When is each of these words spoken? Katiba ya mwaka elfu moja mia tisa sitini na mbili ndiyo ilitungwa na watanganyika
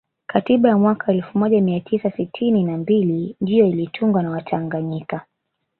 Katiba 0.27 0.69
ya 0.69 0.77
mwaka 0.77 1.11
elfu 1.13 1.37
moja 1.39 1.61
mia 1.61 1.79
tisa 1.79 2.11
sitini 2.11 2.63
na 2.63 2.77
mbili 2.77 3.35
ndiyo 3.41 3.65
ilitungwa 3.67 4.23
na 4.23 4.29
watanganyika 4.29 5.25